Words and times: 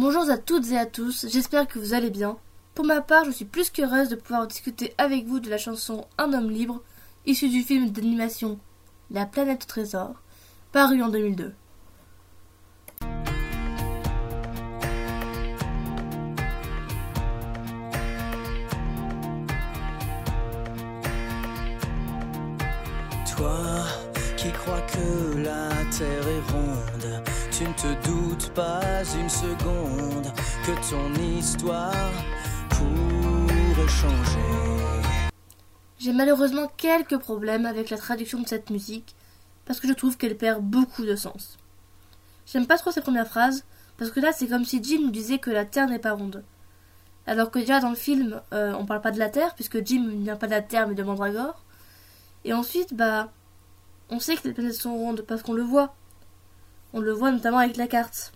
Bonjour 0.00 0.30
à 0.30 0.38
toutes 0.38 0.70
et 0.70 0.78
à 0.78 0.86
tous, 0.86 1.26
j'espère 1.28 1.66
que 1.66 1.80
vous 1.80 1.92
allez 1.92 2.10
bien. 2.10 2.36
Pour 2.76 2.84
ma 2.84 3.00
part, 3.00 3.24
je 3.24 3.32
suis 3.32 3.44
plus 3.44 3.68
qu'heureuse 3.68 4.08
de 4.08 4.14
pouvoir 4.14 4.46
discuter 4.46 4.94
avec 4.96 5.26
vous 5.26 5.40
de 5.40 5.50
la 5.50 5.58
chanson 5.58 6.06
Un 6.18 6.32
homme 6.34 6.52
libre, 6.52 6.80
issue 7.26 7.48
du 7.48 7.64
film 7.64 7.90
d'animation 7.90 8.60
La 9.10 9.26
planète 9.26 9.64
au 9.64 9.66
trésor, 9.66 10.14
paru 10.70 11.02
en 11.02 11.08
2002. 11.08 11.52
Toi 23.36 24.07
qui 24.38 24.52
crois 24.52 24.80
que 24.82 25.36
la 25.38 25.68
terre 25.90 26.28
est 26.28 26.52
ronde, 26.52 27.22
tu 27.50 27.64
ne 27.64 27.72
te 27.72 28.08
doutes 28.08 28.50
pas 28.50 29.02
une 29.18 29.28
seconde 29.28 30.32
que 30.64 30.90
ton 30.90 31.12
histoire 31.36 32.12
pourrait 32.70 33.88
changer. 33.88 35.32
J'ai 35.98 36.12
malheureusement 36.12 36.70
quelques 36.76 37.18
problèmes 37.18 37.66
avec 37.66 37.90
la 37.90 37.98
traduction 37.98 38.40
de 38.40 38.46
cette 38.46 38.70
musique, 38.70 39.16
parce 39.64 39.80
que 39.80 39.88
je 39.88 39.92
trouve 39.92 40.16
qu'elle 40.16 40.36
perd 40.36 40.62
beaucoup 40.62 41.04
de 41.04 41.16
sens. 41.16 41.58
J'aime 42.46 42.68
pas 42.68 42.78
trop 42.78 42.92
ces 42.92 43.00
premières 43.00 43.26
phrases, 43.26 43.64
parce 43.96 44.12
que 44.12 44.20
là 44.20 44.30
c'est 44.32 44.46
comme 44.46 44.64
si 44.64 44.80
Jim 44.84 45.08
disait 45.08 45.38
que 45.38 45.50
la 45.50 45.64
Terre 45.64 45.88
n'est 45.88 45.98
pas 45.98 46.12
ronde. 46.12 46.44
Alors 47.26 47.50
que 47.50 47.58
déjà 47.58 47.80
dans 47.80 47.90
le 47.90 47.96
film, 47.96 48.40
euh, 48.52 48.72
on 48.78 48.86
parle 48.86 49.00
pas 49.00 49.10
de 49.10 49.18
la 49.18 49.30
Terre, 49.30 49.56
puisque 49.56 49.84
Jim 49.84 50.04
ne 50.04 50.22
vient 50.22 50.36
pas 50.36 50.46
de 50.46 50.52
la 50.52 50.62
Terre 50.62 50.86
mais 50.86 50.94
de 50.94 51.02
Mandragore. 51.02 51.64
Et 52.44 52.52
ensuite, 52.52 52.94
bah, 52.94 53.32
on 54.10 54.20
sait 54.20 54.36
que 54.36 54.48
les 54.48 54.54
planètes 54.54 54.74
sont 54.74 54.94
rondes 54.96 55.22
parce 55.22 55.42
qu'on 55.42 55.52
le 55.52 55.62
voit. 55.62 55.94
On 56.92 57.00
le 57.00 57.12
voit 57.12 57.30
notamment 57.30 57.58
avec 57.58 57.76
la 57.76 57.86
carte. 57.86 58.32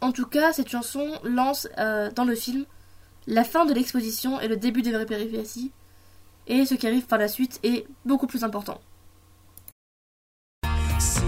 En 0.00 0.12
tout 0.12 0.26
cas, 0.26 0.52
cette 0.52 0.68
chanson 0.68 1.18
lance 1.24 1.68
euh, 1.78 2.10
dans 2.12 2.24
le 2.24 2.34
film 2.34 2.64
la 3.26 3.44
fin 3.44 3.66
de 3.66 3.74
l'exposition 3.74 4.40
et 4.40 4.48
le 4.48 4.56
début 4.56 4.82
des 4.82 4.92
vraies 4.92 5.06
péripéties. 5.06 5.72
Et 6.46 6.64
ce 6.64 6.74
qui 6.74 6.86
arrive 6.86 7.06
par 7.06 7.18
la 7.18 7.28
suite 7.28 7.58
est 7.64 7.86
beaucoup 8.04 8.26
plus 8.26 8.44
important. 8.44 8.80
Si 11.00 11.20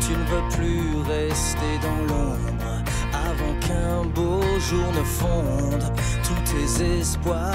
tu 0.00 0.12
ne 0.12 0.24
veux 0.24 0.48
plus 0.50 1.00
rester 1.10 1.78
dans 1.82 1.96
l'ombre 2.04 2.82
avant 3.12 3.58
qu'un 3.60 4.04
beau 4.10 4.42
jour 4.58 4.92
ne 4.92 5.02
fonde 5.02 5.92
tous 6.22 6.52
tes 6.52 6.98
espoirs, 6.98 7.54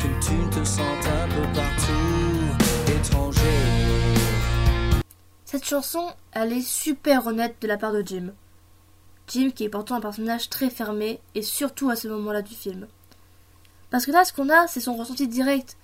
que 0.00 0.26
tu 0.26 0.34
ne 0.34 0.50
te 0.50 0.64
sentes 0.64 1.06
un 1.06 1.28
peu 1.28 1.42
partout 1.52 2.94
étranger. 2.96 3.73
Cette 5.54 5.66
chanson, 5.66 6.12
elle 6.32 6.52
est 6.52 6.66
super 6.66 7.28
honnête 7.28 7.54
de 7.60 7.68
la 7.68 7.78
part 7.78 7.92
de 7.92 8.02
Jim. 8.04 8.32
Jim 9.28 9.52
qui 9.54 9.62
est 9.62 9.68
pourtant 9.68 9.94
un 9.94 10.00
personnage 10.00 10.50
très 10.50 10.68
fermé, 10.68 11.20
et 11.36 11.42
surtout 11.42 11.90
à 11.90 11.94
ce 11.94 12.08
moment-là 12.08 12.42
du 12.42 12.56
film. 12.56 12.88
Parce 13.88 14.04
que 14.04 14.10
là, 14.10 14.24
ce 14.24 14.32
qu'on 14.32 14.48
a, 14.48 14.66
c'est 14.66 14.80
son 14.80 14.96
ressenti 14.96 15.28
direct. 15.28 15.76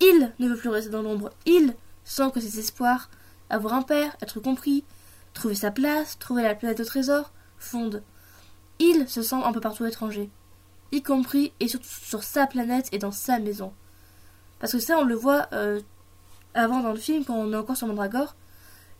Il 0.00 0.32
ne 0.38 0.48
veut 0.48 0.56
plus 0.56 0.70
rester 0.70 0.90
dans 0.90 1.02
l'ombre. 1.02 1.28
Il 1.44 1.74
sent 2.02 2.30
que 2.32 2.40
ses 2.40 2.60
espoirs, 2.60 3.10
avoir 3.50 3.74
un 3.74 3.82
père, 3.82 4.16
être 4.22 4.40
compris, 4.40 4.84
trouver 5.34 5.54
sa 5.54 5.70
place, 5.70 6.18
trouver 6.18 6.42
la 6.42 6.54
planète 6.54 6.80
au 6.80 6.86
trésor, 6.86 7.30
fondent. 7.58 8.02
Il 8.78 9.06
se 9.06 9.20
sent 9.20 9.42
un 9.44 9.52
peu 9.52 9.60
partout 9.60 9.84
étranger, 9.84 10.30
y 10.92 11.02
compris 11.02 11.52
et 11.60 11.68
surtout 11.68 11.90
sur 11.90 12.22
sa 12.22 12.46
planète 12.46 12.88
et 12.92 12.98
dans 12.98 13.12
sa 13.12 13.38
maison. 13.38 13.74
Parce 14.60 14.72
que 14.72 14.78
ça, 14.78 14.96
on 14.96 15.04
le 15.04 15.14
voit 15.14 15.46
euh, 15.52 15.78
avant 16.54 16.80
dans 16.80 16.92
le 16.92 16.98
film, 16.98 17.26
quand 17.26 17.34
on 17.34 17.52
est 17.52 17.56
encore 17.56 17.76
sur 17.76 17.86
Mandragore. 17.86 18.34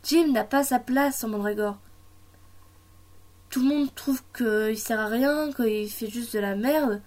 Jim 0.02 0.32
n'a 0.32 0.44
pas 0.44 0.64
sa 0.64 0.78
place 0.78 1.18
sur 1.18 1.28
Mandragore. 1.28 1.78
Tout 3.50 3.60
le 3.60 3.68
monde 3.68 3.94
trouve 3.94 4.22
qu'il 4.36 4.78
sert 4.78 5.00
à 5.00 5.06
rien, 5.06 5.52
qu'il 5.52 5.90
fait 5.90 6.08
juste 6.08 6.34
de 6.34 6.38
la 6.38 6.54
merde. 6.54 7.02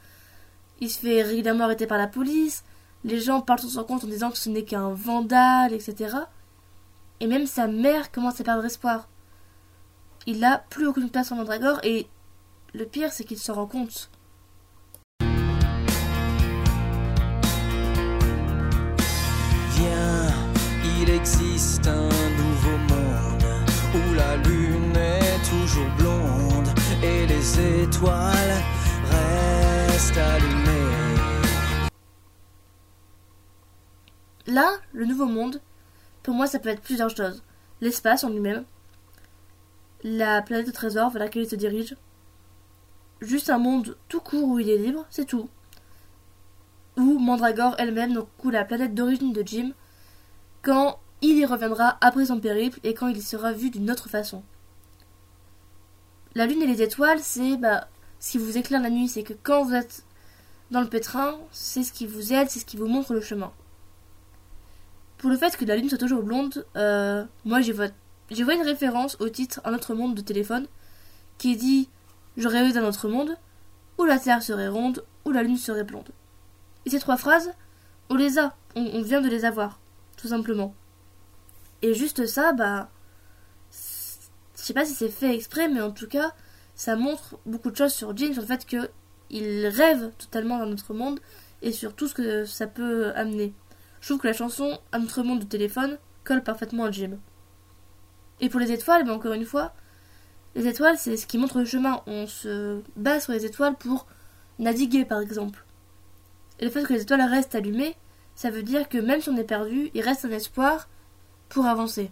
Il 0.80 0.89
se 0.89 0.99
fait 0.99 1.23
régulièrement 1.23 1.64
arrêter 1.64 1.88
par 1.88 1.97
la 1.97 2.08
police. 2.08 2.64
Les 3.03 3.19
gens 3.19 3.41
parlent 3.41 3.59
sur 3.59 3.69
son 3.69 3.83
compte 3.83 4.03
en 4.03 4.08
disant 4.08 4.30
que 4.30 4.38
ce 4.38 4.49
n'est 4.49 4.64
qu'un 4.64 4.89
vandale, 4.89 5.73
etc. 5.73 6.17
Et 7.20 7.27
même 7.27 7.48
sa 7.48 7.67
mère 7.67 8.11
commence 8.11 8.39
à 8.39 8.43
perdre 8.43 8.65
espoir. 8.65 9.08
Il 10.26 10.39
n'a 10.39 10.59
plus 10.70 10.87
aucune 10.87 11.09
place 11.09 11.27
sur 11.27 11.36
Mandragore 11.36 11.80
et 11.83 12.08
le 12.73 12.86
pire 12.86 13.11
c'est 13.11 13.23
qu'il 13.23 13.39
se 13.39 13.52
rend 13.52 13.65
compte. 13.65 14.09
Viens, 19.71 20.27
il 21.02 21.09
existe 21.09 21.87
un 21.87 22.13
Là, 34.47 34.71
le 34.91 35.05
nouveau 35.05 35.25
monde, 35.25 35.61
pour 36.21 36.33
moi 36.33 36.47
ça 36.47 36.59
peut 36.59 36.69
être 36.69 36.81
plusieurs 36.81 37.15
choses. 37.15 37.43
L'espace 37.81 38.23
en 38.23 38.30
lui-même, 38.30 38.65
la 40.03 40.41
planète 40.41 40.67
au 40.67 40.71
trésor 40.71 41.09
vers 41.11 41.21
laquelle 41.21 41.43
il 41.43 41.49
se 41.49 41.55
dirige, 41.55 41.95
juste 43.21 43.49
un 43.49 43.58
monde 43.58 43.97
tout 44.09 44.20
court 44.20 44.47
où 44.47 44.59
il 44.59 44.70
est 44.70 44.77
libre, 44.77 45.05
c'est 45.09 45.25
tout. 45.25 45.49
Ou 46.97 47.20
Mandragore 47.20 47.75
elle-même, 47.77 48.14
donc 48.14 48.27
ou 48.43 48.49
la 48.49 48.65
planète 48.65 48.93
d'origine 48.93 49.33
de 49.33 49.43
Jim, 49.45 49.71
quand 50.61 50.99
il 51.21 51.37
y 51.37 51.45
reviendra 51.45 51.97
après 52.02 52.25
son 52.25 52.39
périple 52.39 52.80
et 52.83 52.93
quand 52.93 53.08
il 53.08 53.21
sera 53.21 53.53
vu 53.53 53.70
d'une 53.70 53.89
autre 53.89 54.09
façon. 54.09 54.43
La 56.36 56.48
lune 56.48 56.61
et 56.61 56.67
les 56.67 56.82
étoiles, 56.82 57.20
c'est 57.20 57.58
bah, 57.58 57.88
ce 58.20 58.32
qui 58.32 58.38
vous 58.38 58.58
éclaire 58.58 58.82
la 58.82 58.89
nuit, 58.89 59.08
c'est 59.08 59.23
que 59.23 59.33
quand 59.33 59.64
vous 59.64 59.73
êtes 59.73 60.04
dans 60.71 60.82
le 60.82 60.88
pétrin, 60.88 61.38
c'est 61.52 61.83
ce 61.83 61.94
qui 61.94 62.08
vous 62.08 62.33
aide, 62.33 62.49
c'est 62.49 62.60
ce 62.60 62.66
qui 62.66 62.77
vous 62.77 62.88
montre 62.88 63.14
le 63.14 63.21
chemin. 63.21 63.52
Pour 65.17 65.30
le 65.30 65.38
fait 65.38 65.55
que 65.55 65.66
la 65.66 65.76
lune 65.76 65.89
soit 65.89 65.98
toujours 65.98 66.23
blonde, 66.23 66.66
euh, 66.76 67.23
moi 67.45 67.61
vois, 67.61 67.88
j'y 68.32 68.44
vois 68.44 68.55
une 68.55 68.64
référence 68.64 69.16
au 69.20 69.30
titre 69.30 69.61
Un 69.64 69.73
autre 69.73 69.94
monde 69.94 70.16
de 70.16 70.21
téléphone 70.21 70.67
qui 71.38 71.55
dit 71.55 71.89
Je 72.36 72.48
rêvais 72.48 72.73
d'un 72.73 72.86
autre 72.86 73.08
monde 73.08 73.38
où 73.98 74.05
la 74.05 74.17
terre 74.17 74.42
serait 74.42 74.67
ronde, 74.67 75.05
où 75.26 75.32
la 75.32 75.44
lune 75.44 75.58
serait 75.58 75.83
blonde. 75.83 76.10
Et 76.86 76.89
ces 76.89 77.00
trois 77.00 77.17
phrases, 77.17 77.52
on 78.10 78.15
les 78.15 78.39
a, 78.39 78.55
on 78.76 79.02
vient 79.02 79.21
de 79.21 79.30
les 79.30 79.45
avoir, 79.45 79.80
tout 80.17 80.27
simplement. 80.27 80.73
Et 81.83 81.94
juste 81.94 82.26
ça, 82.26 82.54
bah. 82.54 82.89
Je 84.64 84.68
sais 84.68 84.74
pas 84.74 84.86
si 84.86 84.94
c'est 84.94 85.10
fait 85.10 85.36
exprès, 85.36 85.68
mais 85.68 85.82
en 85.82 85.92
tout 85.92 86.08
cas, 86.08 86.32
ça 86.74 86.96
montre 86.96 87.38
beaucoup 87.46 87.70
de 87.70 87.76
choses 87.76 87.92
sur 87.92 88.16
Jim, 88.16 88.32
sur 88.32 88.44
le 88.44 88.48
fait 88.48 88.66
qu'il 88.66 89.68
rêve 89.68 90.12
totalement 90.18 90.58
d'un 90.58 90.72
autre 90.72 90.94
monde 90.94 91.20
et 91.62 91.74
sur 91.74 91.94
tout 91.94 92.08
ce 92.08 92.14
que 92.14 92.46
ça 92.46 92.66
peut 92.66 93.12
amener. 93.14 93.54
Je 94.00 94.08
trouve 94.08 94.22
que 94.22 94.28
la 94.28 94.32
chanson 94.32 94.80
Un 94.94 95.04
autre 95.04 95.22
monde 95.22 95.42
de 95.42 95.46
téléphone 95.46 95.98
colle 96.24 96.44
parfaitement 96.44 96.86
à 96.86 96.92
Jim. 96.92 97.18
Et 98.40 98.48
pour 98.48 98.62
les 98.62 98.72
étoiles, 98.72 99.04
ben 99.04 99.12
encore 99.12 99.34
une 99.34 99.44
fois, 99.44 99.74
les 100.56 100.66
étoiles 100.66 100.98
c'est 100.98 101.18
ce 101.18 101.28
qui 101.28 101.38
montre 101.38 101.60
le 101.60 101.66
chemin. 101.66 102.02
On 102.08 102.26
se 102.26 102.82
base 102.95 103.26
sur 103.26 103.34
les 103.34 103.45
étoiles 103.45 103.76
pour 103.76 104.08
naviguer 104.60 105.04
par 105.04 105.20
exemple. 105.20 105.66
Et 106.60 106.64
le 106.64 106.72
fait 106.72 106.84
que 106.84 106.94
les 106.94 107.02
étoiles 107.02 107.20
restent 107.20 107.56
allumées, 107.56 107.98
ça 108.34 108.50
veut 108.50 108.64
dire 108.64 108.88
que 108.88 108.98
même 108.98 109.20
si 109.20 109.28
on 109.28 109.36
est 109.36 109.44
perdu, 109.44 109.92
il 109.94 110.02
reste 110.04 110.24
un 110.24 110.32
espoir 110.32 110.88
pour 111.50 111.66
avancer. 111.66 112.12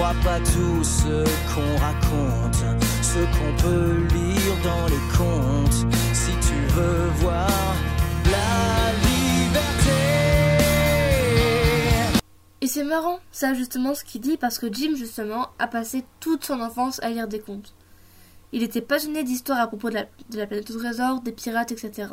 Pas 0.00 0.40
tout 0.40 0.82
ce 0.82 1.24
qu'on 1.54 1.76
raconte, 1.76 2.64
ce 3.02 3.20
qu'on 3.20 3.62
peut 3.62 3.96
lire 4.14 4.56
dans 4.64 4.86
les 4.88 5.04
contes. 5.16 5.86
Si 6.14 6.32
tu 6.40 6.54
veux 6.74 7.08
voir 7.16 7.48
la 8.24 8.92
liberté. 9.06 10.00
Et 12.62 12.66
c'est 12.66 12.82
marrant, 12.82 13.20
ça 13.30 13.52
justement 13.54 13.94
ce 13.94 14.02
qu'il 14.04 14.22
dit, 14.22 14.36
parce 14.38 14.58
que 14.58 14.72
Jim 14.72 14.94
justement 14.96 15.50
a 15.58 15.66
passé 15.66 16.04
toute 16.18 16.44
son 16.44 16.60
enfance 16.60 17.02
à 17.02 17.10
lire 17.10 17.28
des 17.28 17.40
contes. 17.40 17.74
Il 18.52 18.62
était 18.62 18.80
passionné 18.80 19.22
d'histoire 19.22 19.60
à 19.60 19.68
propos 19.68 19.90
de 19.90 19.94
la, 19.94 20.06
de 20.30 20.38
la 20.38 20.46
planète 20.46 20.70
au 20.70 20.78
trésor, 20.78 21.20
des 21.20 21.32
pirates, 21.32 21.72
etc. 21.72 22.08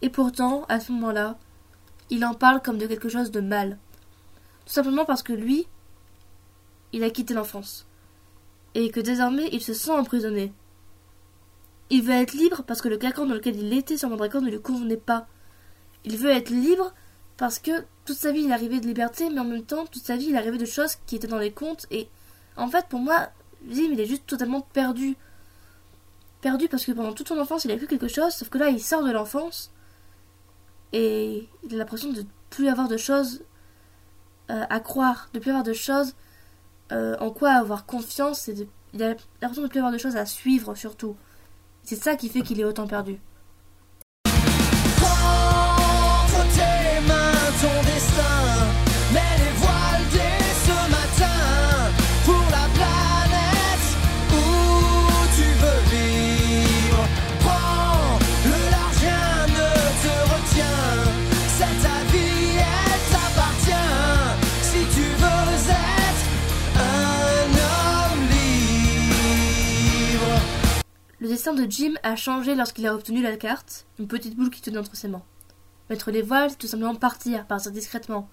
Et 0.00 0.10
pourtant, 0.10 0.64
à 0.68 0.80
ce 0.80 0.92
moment-là, 0.92 1.38
il 2.08 2.24
en 2.24 2.34
parle 2.34 2.62
comme 2.62 2.78
de 2.78 2.86
quelque 2.86 3.08
chose 3.08 3.30
de 3.30 3.40
mal. 3.40 3.78
Tout 4.64 4.72
simplement 4.72 5.04
parce 5.04 5.22
que 5.22 5.32
lui, 5.32 5.66
il 6.92 7.04
a 7.04 7.10
quitté 7.10 7.34
l'enfance. 7.34 7.86
Et 8.74 8.90
que 8.90 9.00
désormais, 9.00 9.48
il 9.52 9.60
se 9.60 9.74
sent 9.74 9.90
emprisonné. 9.90 10.52
Il 11.90 12.02
veut 12.02 12.14
être 12.14 12.32
libre 12.32 12.62
parce 12.66 12.80
que 12.80 12.88
le 12.88 12.96
carcan 12.96 13.26
dans 13.26 13.34
lequel 13.34 13.56
il 13.56 13.72
était 13.76 13.98
sur 13.98 14.08
Mandragore 14.08 14.42
ne 14.42 14.50
lui 14.50 14.60
convenait 14.60 14.96
pas. 14.96 15.26
Il 16.04 16.16
veut 16.16 16.30
être 16.30 16.50
libre 16.50 16.94
parce 17.36 17.58
que 17.58 17.84
toute 18.04 18.16
sa 18.16 18.32
vie 18.32 18.42
il 18.42 18.52
arrivait 18.52 18.80
de 18.80 18.86
liberté, 18.86 19.28
mais 19.28 19.40
en 19.40 19.44
même 19.44 19.64
temps, 19.64 19.84
toute 19.86 20.02
sa 20.02 20.16
vie 20.16 20.26
il 20.30 20.36
arrivait 20.36 20.58
de 20.58 20.64
choses 20.64 20.96
qui 21.06 21.16
étaient 21.16 21.26
dans 21.26 21.38
les 21.38 21.52
contes. 21.52 21.86
Et 21.90 22.08
en 22.56 22.68
fait, 22.68 22.86
pour 22.88 23.00
moi, 23.00 23.28
Jim 23.68 23.90
il 23.92 24.00
est 24.00 24.06
juste 24.06 24.26
totalement 24.26 24.62
perdu. 24.62 25.16
Perdu 26.40 26.68
parce 26.68 26.84
que 26.84 26.92
pendant 26.92 27.12
toute 27.12 27.28
son 27.28 27.38
enfance 27.38 27.64
il 27.64 27.70
a 27.70 27.76
cru 27.76 27.86
quelque 27.86 28.08
chose, 28.08 28.32
sauf 28.32 28.48
que 28.48 28.58
là 28.58 28.68
il 28.68 28.80
sort 28.80 29.04
de 29.04 29.12
l'enfance 29.12 29.70
et 30.92 31.48
il 31.62 31.74
a 31.74 31.78
l'impression 31.78 32.12
de 32.12 32.24
plus 32.50 32.68
avoir 32.68 32.88
de 32.88 32.96
choses 32.96 33.44
euh, 34.50 34.64
à 34.68 34.80
croire, 34.80 35.30
de 35.32 35.38
plus 35.38 35.50
avoir 35.50 35.64
de 35.64 35.72
choses 35.72 36.14
euh, 36.90 37.16
en 37.20 37.30
quoi 37.30 37.50
avoir 37.50 37.86
confiance 37.86 38.48
et, 38.48 38.54
de, 38.54 38.66
Il 38.92 39.02
a 39.02 39.14
l'impression 39.40 39.62
de 39.62 39.68
plus 39.68 39.78
avoir 39.78 39.92
de 39.92 39.98
choses 39.98 40.16
à 40.16 40.26
suivre 40.26 40.74
surtout. 40.74 41.16
C'est 41.84 41.96
ça 41.96 42.16
qui 42.16 42.28
fait 42.28 42.42
qu'il 42.42 42.60
est 42.60 42.64
autant 42.64 42.86
perdu. 42.86 43.18
Destin 71.44 71.60
de 71.60 71.68
Jim 71.68 71.94
a 72.04 72.14
changé 72.14 72.54
lorsqu'il 72.54 72.86
a 72.86 72.94
obtenu 72.94 73.20
la 73.20 73.36
carte, 73.36 73.84
une 73.98 74.06
petite 74.06 74.36
boule 74.36 74.48
qui 74.48 74.62
tenait 74.62 74.78
entre 74.78 74.94
ses 74.94 75.08
mains. 75.08 75.24
Mettre 75.90 76.12
les 76.12 76.22
voiles, 76.22 76.50
c'est 76.50 76.56
tout 76.56 76.68
simplement 76.68 76.94
partir, 76.94 77.44
partir 77.46 77.72
discrètement. 77.72 78.28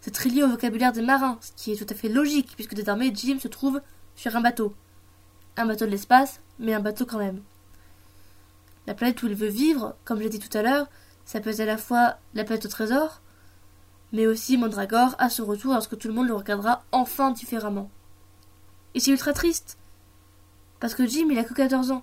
C'est 0.00 0.10
très 0.10 0.30
lié 0.30 0.42
au 0.42 0.48
vocabulaire 0.48 0.92
des 0.92 1.02
marins, 1.02 1.36
ce 1.42 1.52
qui 1.54 1.70
est 1.70 1.76
tout 1.76 1.92
à 1.92 1.94
fait 1.94 2.08
logique, 2.08 2.54
puisque 2.54 2.72
désormais 2.72 3.12
Jim 3.14 3.38
se 3.38 3.48
trouve 3.48 3.82
sur 4.16 4.34
un 4.36 4.40
bateau. 4.40 4.74
Un 5.58 5.66
bateau 5.66 5.84
de 5.84 5.90
l'espace, 5.90 6.40
mais 6.58 6.72
un 6.72 6.80
bateau 6.80 7.04
quand 7.04 7.18
même. 7.18 7.42
La 8.86 8.94
planète 8.94 9.22
où 9.22 9.26
il 9.26 9.34
veut 9.34 9.48
vivre, 9.48 9.94
comme 10.06 10.22
j'ai 10.22 10.30
dit 10.30 10.38
tout 10.38 10.56
à 10.56 10.62
l'heure, 10.62 10.88
ça 11.26 11.40
à 11.40 11.64
la 11.66 11.76
fois 11.76 12.16
la 12.32 12.44
planète 12.44 12.64
au 12.64 12.70
trésor, 12.70 13.20
mais 14.14 14.26
aussi 14.26 14.56
Mandragore 14.56 15.14
à 15.18 15.28
son 15.28 15.44
retour 15.44 15.74
lorsque 15.74 15.98
tout 15.98 16.08
le 16.08 16.14
monde 16.14 16.28
le 16.28 16.34
regardera 16.34 16.84
enfin 16.90 17.32
différemment. 17.32 17.90
Et 18.94 19.00
c'est 19.00 19.10
ultra 19.10 19.34
triste, 19.34 19.76
parce 20.78 20.94
que 20.94 21.06
Jim 21.06 21.26
il 21.30 21.38
a 21.38 21.44
que 21.44 21.52
14 21.52 21.90
ans. 21.90 22.02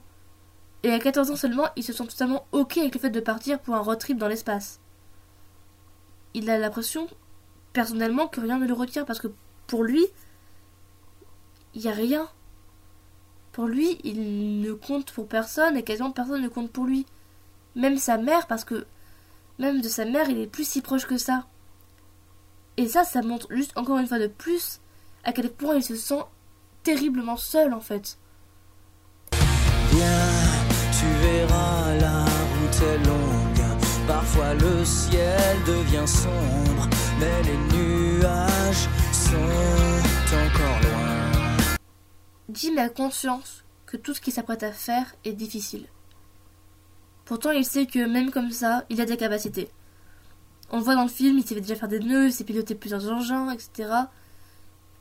Et 0.84 0.92
à 0.92 1.00
14 1.00 1.32
ans 1.32 1.36
seulement, 1.36 1.68
il 1.76 1.84
se 1.84 1.94
sent 1.94 2.08
totalement 2.08 2.46
ok 2.52 2.78
avec 2.78 2.96
le 2.96 3.00
fait 3.00 3.10
de 3.10 3.20
partir 3.20 3.60
pour 3.60 3.76
un 3.76 3.80
road 3.80 4.00
trip 4.00 4.18
dans 4.18 4.28
l'espace. 4.28 4.80
Il 6.34 6.50
a 6.50 6.58
l'impression, 6.58 7.08
personnellement, 7.74 8.28
que 8.28 8.42
rien 8.42 8.60
ne 8.60 8.68
le 8.68 8.74
retient 8.74 9.04
parce 9.04 9.20
que 9.20 9.30
pour 9.66 9.84
lui, 9.84 10.06
il 11.74 11.82
n'y 11.82 11.90
a 11.90 11.94
rien. 11.94 12.28
Pour 13.52 13.66
lui, 13.66 14.00
il 14.04 14.62
ne 14.62 14.74
compte 14.74 15.12
pour 15.12 15.28
personne 15.28 15.78
et 15.78 15.84
quasiment 15.84 16.12
personne 16.12 16.44
ne 16.44 16.48
compte 16.48 16.72
pour 16.72 16.86
lui. 16.86 17.06
Même 17.76 17.98
sa 17.98 18.18
mère, 18.18 18.48
parce 18.48 18.64
que 18.64 18.86
même 19.60 19.82
de 19.82 19.90
sa 19.90 20.06
mère, 20.06 20.30
il 20.30 20.38
est 20.40 20.48
plus 20.48 20.68
si 20.68 20.82
proche 20.82 21.08
que 21.08 21.18
ça. 21.18 21.48
Et 22.78 22.88
ça, 22.88 23.04
ça 23.04 23.24
montre 23.24 23.48
juste 23.50 23.76
encore 23.76 23.98
une 23.98 24.08
fois 24.08 24.20
de 24.20 24.28
plus 24.28 24.80
à 25.24 25.34
quel 25.34 25.52
point 25.52 25.76
il 25.76 25.84
se 25.84 25.96
sent 25.96 26.22
terriblement 26.84 27.38
seul 27.38 27.74
en 27.74 27.82
fait 27.82 28.18
la 32.00 32.26
route 32.26 32.82
est 32.82 33.06
longue. 33.06 34.08
Parfois 34.08 34.54
le 34.54 34.86
ciel 34.86 35.58
devient 35.66 36.08
sombre, 36.08 36.88
mais 37.20 37.44
les 37.44 37.58
nuages 37.76 38.88
sont 39.12 39.36
encore 40.34 40.82
loin. 40.82 41.78
Jim 42.50 42.78
a 42.78 42.90
conscience 42.90 43.64
que 43.86 43.98
tout 43.98 44.14
ce 44.14 44.22
qu'il 44.22 44.34
s'apprête 44.34 44.64
à 44.64 44.72
faire 44.72 45.16
est 45.26 45.34
difficile. 45.34 45.86
Pourtant, 47.26 47.52
il 47.52 47.66
sait 47.66 47.86
que 47.86 48.08
même 48.08 48.32
comme 48.32 48.52
ça, 48.52 48.86
il 48.90 49.02
a 49.02 49.06
des 49.06 49.18
capacités. 49.18 49.70
On 50.70 50.80
voit 50.80 50.96
dans 50.96 51.04
le 51.04 51.10
film, 51.10 51.38
il 51.38 51.46
sait 51.46 51.60
déjà 51.60 51.76
faire 51.76 51.90
des 51.90 52.00
nœuds, 52.00 52.28
il 52.28 52.34
sait 52.34 52.46
piloter 52.46 52.76
plusieurs 52.76 53.12
engins, 53.12 53.52
etc. 53.52 53.90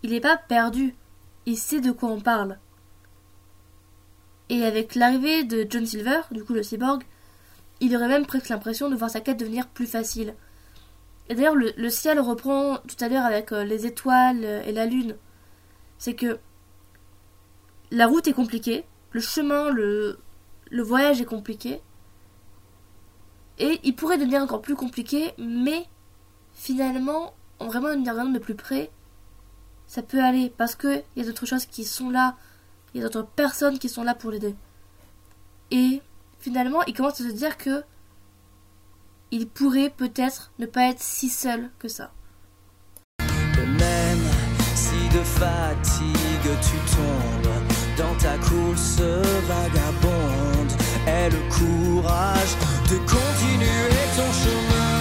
Il 0.02 0.10
n'est 0.10 0.20
pas 0.20 0.36
perdu. 0.36 0.94
Il 1.46 1.56
sait 1.56 1.80
de 1.80 1.92
quoi 1.92 2.10
on 2.10 2.20
parle. 2.20 2.58
Et 4.48 4.64
avec 4.64 4.94
l'arrivée 4.94 5.44
de 5.44 5.66
John 5.68 5.86
Silver, 5.86 6.20
du 6.30 6.44
coup 6.44 6.52
le 6.52 6.62
cyborg, 6.62 7.02
il 7.80 7.94
aurait 7.96 8.08
même 8.08 8.26
presque 8.26 8.48
l'impression 8.48 8.88
de 8.88 8.96
voir 8.96 9.10
sa 9.10 9.20
quête 9.20 9.38
devenir 9.38 9.68
plus 9.68 9.86
facile. 9.86 10.34
Et 11.28 11.34
d'ailleurs, 11.34 11.56
le, 11.56 11.90
ciel 11.90 12.20
reprend 12.20 12.78
tout 12.86 12.96
à 13.04 13.08
l'heure 13.08 13.24
avec 13.24 13.52
euh, 13.52 13.64
les 13.64 13.84
étoiles 13.84 14.44
et 14.44 14.72
la 14.72 14.86
lune. 14.86 15.16
C'est 15.98 16.14
que 16.14 16.38
la 17.90 18.06
route 18.06 18.28
est 18.28 18.32
compliquée, 18.32 18.84
le 19.10 19.20
chemin, 19.20 19.70
le, 19.70 20.20
le 20.70 20.82
voyage 20.82 21.20
est 21.20 21.26
compliqué. 21.26 21.80
Et 23.58 23.80
il 23.82 23.96
pourrait 23.96 24.18
devenir 24.18 24.42
encore 24.42 24.60
plus 24.60 24.76
compliqué, 24.76 25.32
mais 25.38 25.86
finalement, 26.52 27.34
en 27.58 27.66
vraiment 27.66 27.88
regardant 27.88 28.26
de 28.26 28.38
plus 28.38 28.54
près, 28.54 28.90
ça 29.86 30.02
peut 30.02 30.22
aller 30.22 30.52
parce 30.56 30.74
qu'il 30.74 31.02
y 31.16 31.20
a 31.20 31.24
d'autres 31.24 31.46
choses 31.46 31.66
qui 31.66 31.84
sont 31.84 32.10
là 32.10 32.36
il 32.96 33.02
y 33.02 33.04
a 33.04 33.10
d'autres 33.10 33.28
personnes 33.28 33.78
qui 33.78 33.90
sont 33.90 34.02
là 34.02 34.14
pour 34.14 34.30
l'aider. 34.30 34.54
Et 35.70 36.00
finalement, 36.38 36.82
il 36.86 36.94
commence 36.94 37.20
à 37.20 37.24
se 37.24 37.34
dire 37.34 37.58
que 37.58 37.84
il 39.30 39.46
pourrait 39.46 39.90
peut-être 39.90 40.50
ne 40.58 40.64
pas 40.64 40.88
être 40.88 41.02
si 41.02 41.28
seul 41.28 41.68
que 41.78 41.88
ça. 41.88 42.12
Même 43.20 44.24
si 44.74 45.08
de 45.14 45.22
fatigue 45.22 46.50
tu 46.62 46.76
tombes 46.96 47.52
dans 47.98 48.14
ta 48.18 48.38
course 48.38 49.00
vagabonde, 49.46 50.72
aie 51.06 51.28
le 51.28 51.42
courage 51.50 52.56
de 52.88 52.96
continuer 53.00 54.06
ton 54.16 54.32
chemin. 54.32 54.96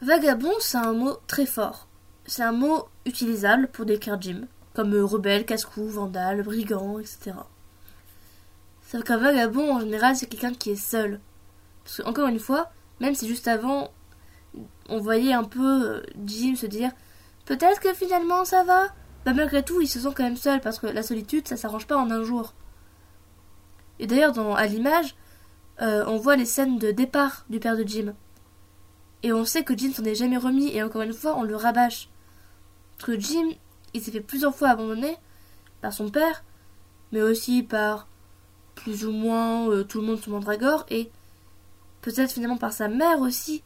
Vagabond, 0.00 0.54
c'est 0.60 0.78
un 0.78 0.94
mot 0.94 1.18
très 1.26 1.44
fort. 1.44 1.88
C'est 2.24 2.42
un 2.42 2.52
mot 2.52 2.88
utilisable 3.04 3.68
pour 3.68 3.84
décrire 3.84 4.18
Jim 4.18 4.46
comme 4.78 4.94
euh, 4.94 5.04
rebelle, 5.04 5.44
casse-cou, 5.44 5.88
vandale, 5.88 6.44
brigand, 6.44 7.00
etc. 7.00 7.32
Sauf 8.86 9.02
qu'un 9.02 9.16
vagabond, 9.16 9.74
en 9.74 9.80
général, 9.80 10.14
c'est 10.14 10.26
quelqu'un 10.26 10.54
qui 10.54 10.70
est 10.70 10.76
seul. 10.76 11.18
Parce 11.82 11.96
que, 11.96 12.02
encore 12.04 12.28
une 12.28 12.38
fois, 12.38 12.70
même 13.00 13.16
si 13.16 13.26
juste 13.26 13.48
avant, 13.48 13.90
on 14.88 15.00
voyait 15.00 15.32
un 15.32 15.42
peu 15.42 15.96
euh, 15.96 16.02
Jim 16.24 16.54
se 16.54 16.66
dire 16.66 16.92
peut-être 17.44 17.80
que 17.80 17.92
finalement 17.92 18.44
ça 18.44 18.62
va, 18.62 18.86
bah 19.26 19.32
malgré 19.34 19.64
tout, 19.64 19.80
il 19.80 19.88
se 19.88 19.98
sent 19.98 20.10
quand 20.14 20.22
même 20.22 20.36
seul 20.36 20.60
parce 20.60 20.78
que 20.78 20.86
la 20.86 21.02
solitude, 21.02 21.48
ça 21.48 21.56
s'arrange 21.56 21.88
pas 21.88 21.96
en 21.96 22.12
un 22.12 22.22
jour. 22.22 22.54
Et 23.98 24.06
d'ailleurs, 24.06 24.38
à 24.56 24.66
l'image, 24.66 25.16
euh, 25.82 26.04
on 26.06 26.18
voit 26.18 26.36
les 26.36 26.46
scènes 26.46 26.78
de 26.78 26.92
départ 26.92 27.46
du 27.50 27.58
père 27.58 27.76
de 27.76 27.82
Jim. 27.82 28.14
Et 29.24 29.32
on 29.32 29.44
sait 29.44 29.64
que 29.64 29.76
Jim 29.76 29.90
s'en 29.92 30.04
est 30.04 30.14
jamais 30.14 30.36
remis, 30.36 30.68
et 30.68 30.84
encore 30.84 31.02
une 31.02 31.12
fois, 31.12 31.36
on 31.36 31.42
le 31.42 31.56
rabâche. 31.56 32.08
Parce 32.96 33.10
que 33.10 33.18
Jim, 33.18 33.48
il 33.94 34.02
s'est 34.02 34.10
fait 34.10 34.20
plusieurs 34.20 34.54
fois 34.54 34.70
abandonner 34.70 35.16
par 35.80 35.92
son 35.92 36.10
père, 36.10 36.44
mais 37.12 37.22
aussi 37.22 37.62
par 37.62 38.08
plus 38.74 39.04
ou 39.04 39.12
moins 39.12 39.68
euh, 39.68 39.84
tout 39.84 40.00
le 40.00 40.06
monde 40.06 40.20
sur 40.20 40.32
Mandragore, 40.32 40.86
et 40.90 41.10
peut-être 42.02 42.32
finalement 42.32 42.58
par 42.58 42.72
sa 42.72 42.88
mère 42.88 43.20
aussi, 43.20 43.62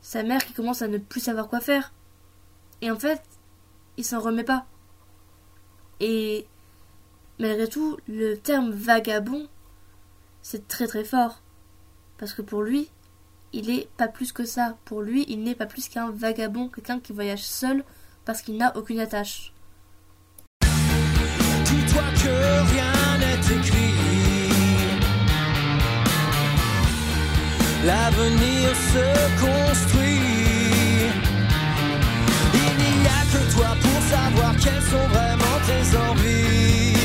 sa 0.00 0.22
mère 0.22 0.44
qui 0.44 0.52
commence 0.52 0.82
à 0.82 0.88
ne 0.88 0.98
plus 0.98 1.20
savoir 1.20 1.48
quoi 1.48 1.60
faire. 1.60 1.92
Et 2.80 2.90
en 2.90 2.98
fait, 2.98 3.22
il 3.96 4.04
s'en 4.04 4.20
remet 4.20 4.44
pas. 4.44 4.66
Et 6.00 6.46
malgré 7.38 7.68
tout, 7.68 7.96
le 8.06 8.34
terme 8.36 8.70
vagabond, 8.70 9.48
c'est 10.42 10.68
très 10.68 10.86
très 10.86 11.04
fort. 11.04 11.42
Parce 12.18 12.32
que 12.32 12.42
pour 12.42 12.62
lui, 12.62 12.90
il 13.52 13.70
est 13.70 13.88
pas 13.96 14.08
plus 14.08 14.32
que 14.32 14.44
ça. 14.44 14.76
Pour 14.84 15.02
lui, 15.02 15.24
il 15.28 15.42
n'est 15.42 15.54
pas 15.54 15.66
plus 15.66 15.88
qu'un 15.88 16.10
vagabond, 16.10 16.68
quelqu'un 16.68 17.00
qui 17.00 17.12
voyage 17.12 17.44
seul 17.44 17.84
parce 18.24 18.42
qu'il 18.42 18.56
n'a 18.56 18.76
aucune 18.76 18.98
attache 18.98 19.52
que 22.22 22.34
rien 22.72 22.92
n'est 23.18 23.46
écrit. 23.56 23.94
L'avenir 27.84 28.68
se 28.92 29.06
construit. 29.40 30.20
Il 32.54 32.74
n'y 33.00 33.06
a 33.06 33.22
que 33.32 33.42
toi 33.54 33.70
pour 33.80 34.00
savoir 34.02 34.52
quelles 34.56 34.82
sont 34.82 35.06
vraiment 35.08 35.58
tes 35.66 35.84
envies. 35.96 36.98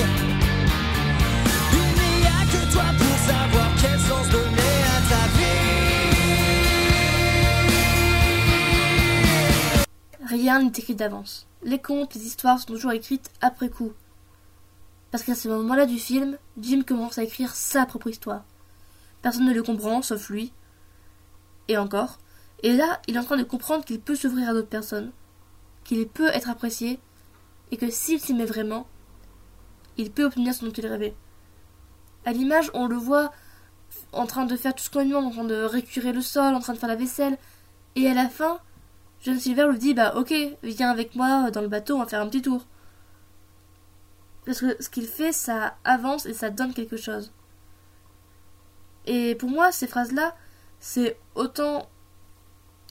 Il 1.73 1.89
n'y 2.19 2.27
a 2.27 2.41
que 2.51 2.61
toi 2.73 2.87
pour 2.97 3.17
savoir 3.31 3.69
quel 3.81 3.99
sens 3.99 4.25
donner 4.29 4.75
à 4.95 4.99
ta 5.11 5.23
vie. 5.37 5.51
Rien 10.27 10.55
n'est 10.63 10.69
écrit 10.69 10.95
d'avance. 10.95 11.47
Les 11.63 11.79
contes, 11.79 12.15
les 12.15 12.25
histoires 12.25 12.57
sont 12.57 12.65
toujours 12.65 12.91
écrites 12.93 13.29
après 13.41 13.69
coup. 13.69 13.93
Parce 15.11 15.23
qu'à 15.23 15.35
ce 15.35 15.49
moment-là 15.49 15.85
du 15.85 15.99
film, 15.99 16.37
Jim 16.57 16.83
commence 16.87 17.17
à 17.17 17.23
écrire 17.23 17.53
sa 17.53 17.85
propre 17.85 18.07
histoire. 18.07 18.43
Personne 19.21 19.45
ne 19.45 19.53
le 19.53 19.61
comprend, 19.61 20.01
sauf 20.01 20.29
lui. 20.29 20.53
Et 21.67 21.77
encore. 21.77 22.17
Et 22.63 22.73
là, 22.73 23.01
il 23.07 23.15
est 23.15 23.19
en 23.19 23.23
train 23.23 23.37
de 23.37 23.43
comprendre 23.43 23.83
qu'il 23.83 23.99
peut 23.99 24.15
s'ouvrir 24.15 24.49
à 24.49 24.53
d'autres 24.53 24.67
personnes, 24.67 25.11
qu'il 25.83 26.07
peut 26.07 26.29
être 26.29 26.49
apprécié, 26.49 26.99
et 27.71 27.77
que 27.77 27.89
s'il 27.89 28.19
s'y 28.19 28.33
met 28.33 28.45
vraiment, 28.45 28.87
il 29.97 30.11
peut 30.11 30.25
obtenir 30.25 30.53
ce 30.53 30.65
dont 30.65 30.71
il 30.71 30.85
rêvait. 30.85 31.15
À 32.25 32.33
l'image, 32.33 32.69
on 32.73 32.87
le 32.87 32.95
voit 32.95 33.31
en 34.13 34.25
train 34.25 34.45
de 34.45 34.55
faire 34.55 34.73
tout 34.73 34.83
ce 34.83 34.89
qu'on 34.89 35.01
lui 35.01 35.09
demande, 35.09 35.25
en 35.25 35.31
train 35.31 35.43
de 35.43 35.63
récurer 35.63 36.13
le 36.13 36.21
sol, 36.21 36.53
en 36.53 36.59
train 36.59 36.73
de 36.73 36.77
faire 36.77 36.89
la 36.89 36.95
vaisselle, 36.95 37.37
et 37.95 38.07
à 38.07 38.13
la 38.13 38.29
fin, 38.29 38.59
John 39.23 39.39
Silver 39.39 39.67
lui 39.69 39.79
dit 39.79 39.93
Bah 39.93 40.13
ok, 40.15 40.33
viens 40.63 40.89
avec 40.89 41.15
moi 41.15 41.51
dans 41.51 41.61
le 41.61 41.67
bateau, 41.67 41.95
on 41.95 41.99
va 41.99 42.05
faire 42.05 42.21
un 42.21 42.27
petit 42.27 42.41
tour. 42.41 42.65
Parce 44.45 44.59
que 44.61 44.81
ce 44.81 44.89
qu'il 44.89 45.07
fait, 45.07 45.31
ça 45.31 45.77
avance 45.83 46.25
et 46.25 46.33
ça 46.33 46.49
donne 46.49 46.73
quelque 46.73 46.97
chose. 46.97 47.31
Et 49.05 49.35
pour 49.35 49.49
moi, 49.49 49.71
ces 49.71 49.87
phrases-là, 49.87 50.35
c'est 50.79 51.19
autant 51.35 51.89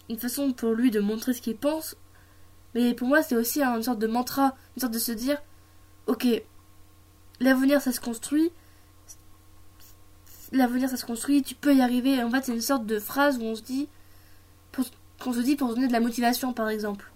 une 0.08 0.18
façon 0.18 0.52
pour 0.52 0.72
lui 0.72 0.90
de 0.90 1.00
montrer 1.00 1.32
ce 1.32 1.40
qu'il 1.40 1.56
pense, 1.56 1.96
mais 2.74 2.94
pour 2.94 3.08
moi, 3.08 3.22
c'est 3.22 3.36
aussi 3.36 3.62
une 3.62 3.82
sorte 3.82 3.98
de 3.98 4.06
mantra, 4.06 4.54
une 4.76 4.80
sorte 4.80 4.94
de 4.94 4.98
se 4.98 5.12
dire, 5.12 5.40
ok, 6.06 6.26
l'avenir, 7.40 7.80
ça 7.80 7.92
se 7.92 8.00
construit, 8.00 8.52
l'avenir, 10.52 10.88
ça 10.88 10.96
se 10.96 11.04
construit, 11.04 11.42
tu 11.42 11.54
peux 11.54 11.74
y 11.74 11.80
arriver. 11.80 12.22
En 12.22 12.30
fait, 12.30 12.44
c'est 12.44 12.54
une 12.54 12.60
sorte 12.60 12.86
de 12.86 12.98
phrase 12.98 13.38
où 13.38 13.42
on 13.42 13.54
se 13.54 13.62
dit, 13.62 13.88
qu'on 15.20 15.32
se 15.32 15.40
dit 15.40 15.56
pour 15.56 15.74
donner 15.74 15.88
de 15.88 15.92
la 15.92 16.00
motivation, 16.00 16.52
par 16.52 16.68
exemple. 16.68 17.10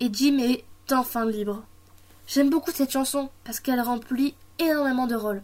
Et 0.00 0.10
Jim 0.12 0.38
est 0.38 0.64
enfin 0.90 1.26
libre. 1.26 1.64
J'aime 2.26 2.50
beaucoup 2.50 2.70
cette 2.70 2.90
chanson 2.90 3.30
parce 3.44 3.60
qu'elle 3.60 3.80
remplit 3.80 4.34
énormément 4.58 5.06
de 5.06 5.14
rôles. 5.14 5.42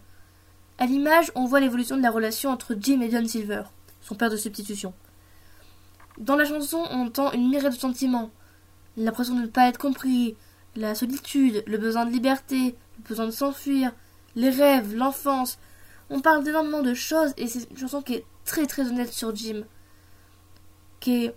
À 0.78 0.86
l'image, 0.86 1.30
on 1.34 1.46
voit 1.46 1.60
l'évolution 1.60 1.96
de 1.96 2.02
la 2.02 2.10
relation 2.10 2.50
entre 2.50 2.76
Jim 2.78 3.00
et 3.00 3.10
John 3.10 3.26
Silver, 3.26 3.62
son 4.00 4.14
père 4.14 4.30
de 4.30 4.36
substitution. 4.36 4.94
Dans 6.18 6.36
la 6.36 6.44
chanson, 6.44 6.84
on 6.90 7.06
entend 7.06 7.32
une 7.32 7.48
myriade 7.48 7.75
de 7.75 7.78
sentiments. 7.78 8.30
L'impression 8.96 9.34
de 9.34 9.42
ne 9.42 9.46
pas 9.46 9.68
être 9.68 9.78
compris, 9.78 10.36
la 10.75 10.94
solitude, 10.94 11.62
le 11.66 11.78
besoin 11.78 12.06
de 12.06 12.10
liberté, 12.10 12.76
le 12.98 13.08
besoin 13.08 13.26
de 13.26 13.30
s'enfuir, 13.30 13.92
les 14.34 14.50
rêves, 14.50 14.94
l'enfance. 14.94 15.58
On 16.08 16.20
parle 16.20 16.44
d'énormément 16.44 16.82
de 16.82 16.94
choses 16.94 17.32
et 17.36 17.46
c'est 17.46 17.70
une 17.70 17.78
chanson 17.78 18.00
qui 18.00 18.14
est 18.14 18.25
très 18.44 18.66
très 18.66 18.88
honnête 18.88 19.12
sur 19.12 19.34
Jim. 19.34 19.64
Qui, 21.00 21.30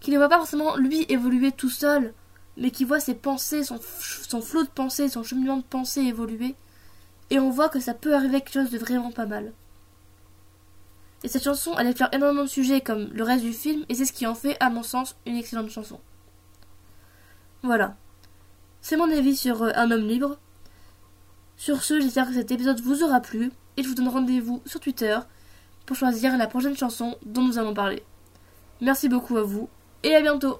qui 0.00 0.10
ne 0.10 0.18
voit 0.18 0.28
pas 0.28 0.38
forcément 0.38 0.76
lui 0.76 1.06
évoluer 1.08 1.50
tout 1.50 1.70
seul, 1.70 2.14
mais 2.56 2.70
qui 2.70 2.84
voit 2.84 3.00
ses 3.00 3.14
pensées, 3.14 3.64
son, 3.64 3.78
flot 3.78 4.64
de 4.64 4.68
pensées, 4.68 5.08
son 5.08 5.22
cheminement 5.22 5.56
de 5.56 5.62
pensée 5.62 6.02
évoluer, 6.02 6.54
et 7.30 7.38
on 7.38 7.50
voit 7.50 7.68
que 7.68 7.80
ça 7.80 7.94
peut 7.94 8.14
arriver 8.14 8.40
quelque 8.40 8.52
chose 8.52 8.70
de 8.70 8.78
vraiment 8.78 9.10
pas 9.10 9.26
mal. 9.26 9.52
Et 11.24 11.28
cette 11.28 11.44
chanson, 11.44 11.74
elle 11.78 11.88
éclaire 11.88 12.10
énormément 12.12 12.42
de 12.42 12.48
sujets 12.48 12.80
comme 12.80 13.08
le 13.12 13.22
reste 13.22 13.44
du 13.44 13.52
film, 13.52 13.84
et 13.88 13.94
c'est 13.94 14.04
ce 14.04 14.12
qui 14.12 14.26
en 14.26 14.34
fait, 14.34 14.56
à 14.60 14.70
mon 14.70 14.82
sens, 14.82 15.16
une 15.24 15.36
excellente 15.36 15.70
chanson. 15.70 16.00
Voilà. 17.62 17.96
C'est 18.80 18.96
mon 18.96 19.10
avis 19.10 19.36
sur 19.36 19.62
euh, 19.62 19.70
Un 19.76 19.90
homme 19.92 20.06
libre. 20.06 20.38
Sur 21.56 21.84
ce, 21.84 22.00
j'espère 22.00 22.26
que 22.26 22.34
cet 22.34 22.50
épisode 22.50 22.80
vous 22.80 23.04
aura 23.04 23.20
plu, 23.20 23.52
et 23.76 23.82
je 23.82 23.88
vous 23.88 23.94
donne 23.94 24.08
rendez-vous 24.08 24.62
sur 24.66 24.80
Twitter 24.80 25.16
pour 25.86 25.96
choisir 25.96 26.36
la 26.36 26.48
prochaine 26.48 26.76
chanson 26.76 27.16
dont 27.24 27.42
nous 27.42 27.58
allons 27.58 27.74
parler. 27.74 28.02
Merci 28.80 29.08
beaucoup 29.08 29.36
à 29.36 29.42
vous, 29.42 29.68
et 30.02 30.14
à 30.14 30.20
bientôt 30.20 30.58